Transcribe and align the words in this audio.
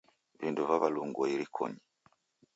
Vindo 0.39 0.61
vaw'alungua 0.69 1.25
irikonyi. 1.33 1.79